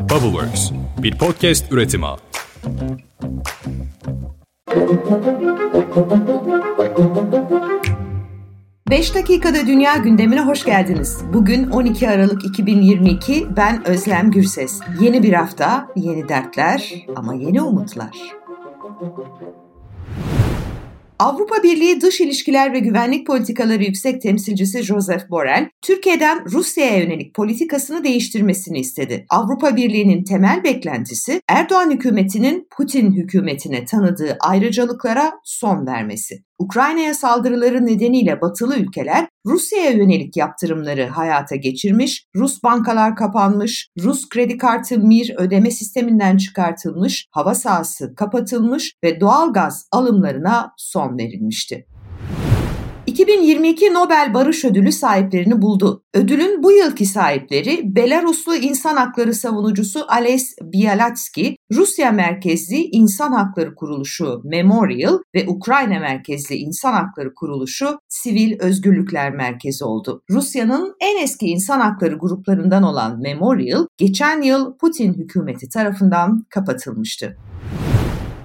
[0.00, 0.70] Bubbleworks,
[1.02, 2.06] bir podcast üretimi.
[8.90, 11.18] Beş dakikada dünya gündemine hoş geldiniz.
[11.32, 14.80] Bugün 12 Aralık 2022, ben Özlem Gürses.
[15.00, 18.16] Yeni bir hafta, yeni dertler ama yeni umutlar.
[21.20, 28.04] Avrupa Birliği Dış İlişkiler ve Güvenlik Politikaları Yüksek Temsilcisi Joseph Borrell, Türkiye'den Rusya'ya yönelik politikasını
[28.04, 29.26] değiştirmesini istedi.
[29.30, 36.44] Avrupa Birliği'nin temel beklentisi Erdoğan hükümetinin Putin hükümetine tanıdığı ayrıcalıklara son vermesi.
[36.60, 44.58] Ukrayna'ya saldırıları nedeniyle batılı ülkeler Rusya'ya yönelik yaptırımları hayata geçirmiş, Rus bankalar kapanmış, Rus kredi
[44.58, 51.86] kartı MIR ödeme sisteminden çıkartılmış, hava sahası kapatılmış ve doğal gaz alımlarına son verilmişti.
[53.10, 56.02] 2022 Nobel Barış Ödülü sahiplerini buldu.
[56.14, 64.40] Ödülün bu yılki sahipleri Belaruslu insan hakları savunucusu Ales Bialatski, Rusya merkezli İnsan Hakları Kuruluşu
[64.44, 70.22] Memorial ve Ukrayna merkezli İnsan Hakları Kuruluşu Sivil Özgürlükler Merkezi oldu.
[70.30, 77.36] Rusya'nın en eski insan hakları gruplarından olan Memorial, geçen yıl Putin hükümeti tarafından kapatılmıştı.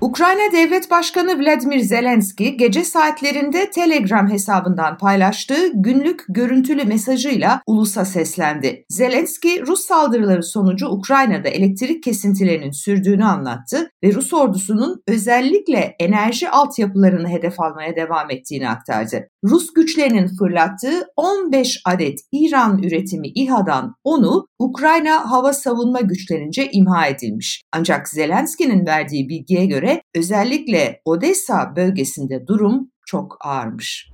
[0.00, 8.84] Ukrayna Devlet Başkanı Vladimir Zelenski gece saatlerinde Telegram hesabından paylaştığı günlük görüntülü mesajıyla ulusa seslendi.
[8.88, 17.28] Zelenski Rus saldırıları sonucu Ukrayna'da elektrik kesintilerinin sürdüğünü anlattı ve Rus ordusunun özellikle enerji altyapılarını
[17.28, 19.28] hedef almaya devam ettiğini aktardı.
[19.44, 27.62] Rus güçlerinin fırlattığı 15 adet İran üretimi İHA'dan onu Ukrayna hava savunma güçlerince imha edilmiş.
[27.72, 34.10] Ancak Zelenski'nin verdiği bilgiye göre özellikle Odessa bölgesinde durum çok ağırmış.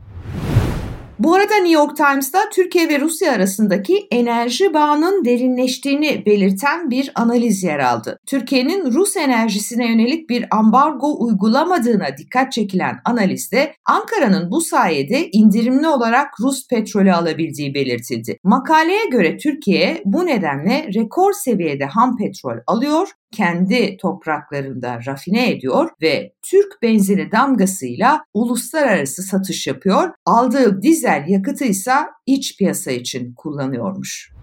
[1.19, 7.63] Bu arada New York Times'da Türkiye ve Rusya arasındaki enerji bağının derinleştiğini belirten bir analiz
[7.63, 8.19] yer aldı.
[8.27, 16.41] Türkiye'nin Rus enerjisine yönelik bir ambargo uygulamadığına dikkat çekilen analizde Ankara'nın bu sayede indirimli olarak
[16.41, 18.39] Rus petrolü alabildiği belirtildi.
[18.45, 26.33] Makaleye göre Türkiye bu nedenle rekor seviyede ham petrol alıyor kendi topraklarında rafine ediyor ve
[26.43, 30.11] Türk benzini damgasıyla uluslararası satış yapıyor.
[30.27, 31.95] Aldığı dizel yakıtı ise
[32.27, 34.35] iç piyasa için kullanıyormuş.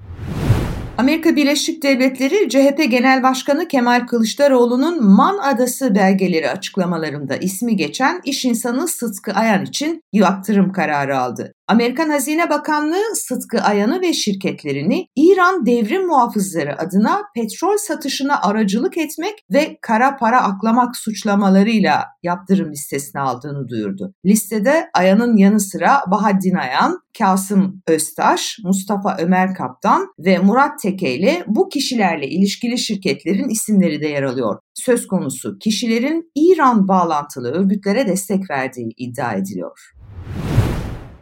[0.97, 8.45] Amerika Birleşik Devletleri CHP Genel Başkanı Kemal Kılıçdaroğlu'nun Man Adası belgeleri açıklamalarında ismi geçen iş
[8.45, 11.53] insanı Sıtkı Ayan için yaptırım kararı aldı.
[11.71, 19.33] Amerikan Hazine Bakanlığı Sıtkı Ayan'ı ve şirketlerini İran devrim muhafızları adına petrol satışına aracılık etmek
[19.53, 24.13] ve kara para aklamak suçlamalarıyla yaptırım listesine aldığını duyurdu.
[24.25, 31.43] Listede Ayan'ın yanı sıra Bahaddin Ayan, Kasım Öztaş, Mustafa Ömer Kaptan ve Murat Teke ile
[31.47, 34.59] bu kişilerle ilişkili şirketlerin isimleri de yer alıyor.
[34.73, 40.00] Söz konusu kişilerin İran bağlantılı örgütlere destek verdiği iddia ediliyor.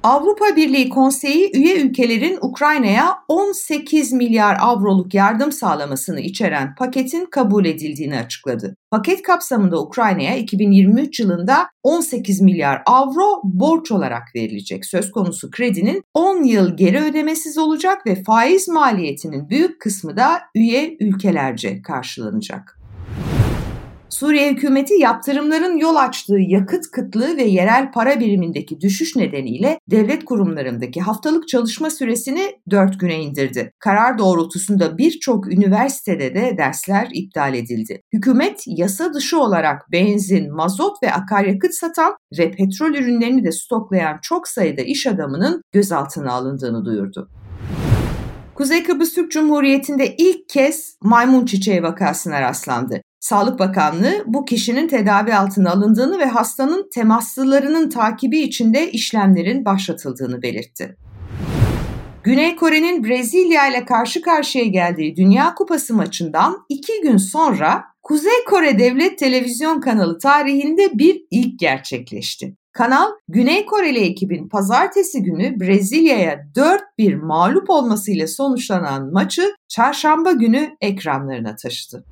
[0.03, 8.17] Avrupa Birliği Konseyi üye ülkelerin Ukrayna'ya 18 milyar avroluk yardım sağlamasını içeren paketin kabul edildiğini
[8.17, 8.75] açıkladı.
[8.91, 14.85] Paket kapsamında Ukrayna'ya 2023 yılında 18 milyar avro borç olarak verilecek.
[14.85, 20.97] Söz konusu kredinin 10 yıl geri ödemesiz olacak ve faiz maliyetinin büyük kısmı da üye
[20.99, 22.78] ülkelerce karşılanacak.
[24.09, 31.01] Suriye hükümeti yaptırımların yol açtığı yakıt kıtlığı ve yerel para birimindeki düşüş nedeniyle devlet kurumlarındaki
[31.01, 33.71] haftalık çalışma süresini 4 güne indirdi.
[33.79, 38.01] Karar doğrultusunda birçok üniversitede de dersler iptal edildi.
[38.13, 44.47] Hükümet yasa dışı olarak benzin, mazot ve akaryakıt satan ve petrol ürünlerini de stoklayan çok
[44.47, 47.29] sayıda iş adamının gözaltına alındığını duyurdu.
[48.55, 53.01] Kuzey Kıbrıs Türk Cumhuriyeti'nde ilk kez maymun çiçeği vakasına rastlandı.
[53.19, 60.97] Sağlık Bakanlığı bu kişinin tedavi altına alındığını ve hastanın temaslılarının takibi içinde işlemlerin başlatıldığını belirtti.
[62.23, 68.79] Güney Kore'nin Brezilya ile karşı karşıya geldiği Dünya Kupası maçından iki gün sonra Kuzey Kore
[68.79, 72.55] Devlet Televizyon kanalı tarihinde bir ilk gerçekleşti.
[72.73, 76.45] Kanal, Güney Koreli ekibin pazartesi günü Brezilya'ya
[76.99, 82.05] 4-1 mağlup olmasıyla sonuçlanan maçı çarşamba günü ekranlarına taşıdı.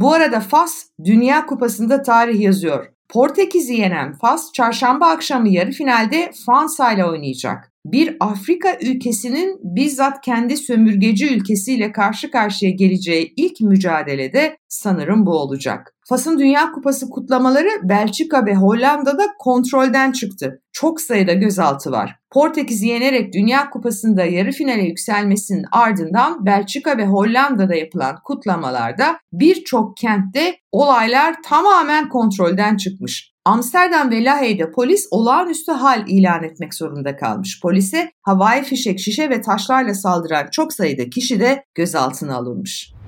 [0.00, 2.86] Bu arada Fas Dünya Kupası'nda tarih yazıyor.
[3.08, 7.72] Portekiz'i yenen Fas çarşamba akşamı yarı finalde Fransa ile oynayacak.
[7.84, 15.94] Bir Afrika ülkesinin bizzat kendi sömürgeci ülkesiyle karşı karşıya geleceği ilk mücadelede sanırım bu olacak.
[16.10, 20.62] Fas'ın Dünya Kupası kutlamaları Belçika ve Hollanda'da kontrolden çıktı.
[20.72, 22.16] Çok sayıda gözaltı var.
[22.30, 30.56] Portekiz'i yenerek Dünya Kupası'nda yarı finale yükselmesinin ardından Belçika ve Hollanda'da yapılan kutlamalarda birçok kentte
[30.72, 33.32] olaylar tamamen kontrolden çıkmış.
[33.44, 37.60] Amsterdam ve Lahey'de polis olağanüstü hal ilan etmek zorunda kalmış.
[37.62, 42.99] Polise havai fişek, şişe ve taşlarla saldıran çok sayıda kişi de gözaltına alınmış.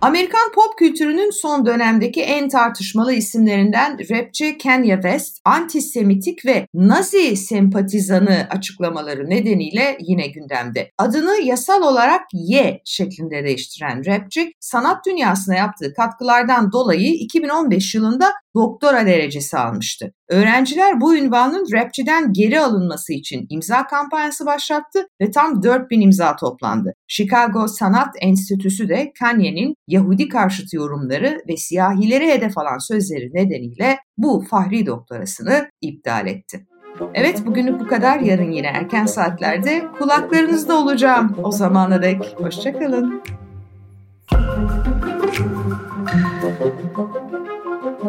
[0.00, 8.46] Amerikan pop kültürünün son dönemdeki en tartışmalı isimlerinden rapçi Kanye West, antisemitik ve Nazi sempatizanı
[8.50, 10.90] açıklamaları nedeniyle yine gündemde.
[10.98, 19.06] Adını yasal olarak Y şeklinde değiştiren rapçi, sanat dünyasına yaptığı katkılardan dolayı 2015 yılında doktora
[19.06, 20.12] derecesi almıştı.
[20.28, 26.94] Öğrenciler bu ünvanın rapçiden geri alınması için imza kampanyası başlattı ve tam 4000 imza toplandı.
[27.08, 34.44] Chicago Sanat Enstitüsü de Kanye'nin Yahudi karşıtı yorumları ve siyahileri hedef alan sözleri nedeniyle bu
[34.50, 36.66] fahri doktorasını iptal etti.
[37.14, 38.20] Evet bugünlük bu kadar.
[38.20, 41.36] Yarın yine erken saatlerde kulaklarınızda olacağım.
[41.42, 43.22] O zamana dek hoşçakalın.